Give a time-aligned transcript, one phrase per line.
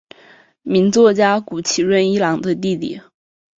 [0.63, 2.99] 名作家谷崎润一郎的弟弟。